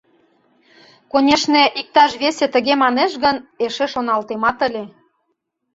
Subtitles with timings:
[1.11, 4.83] —Конешне, иктаже весе тыге манеш гын, эше шоналтемат ыле.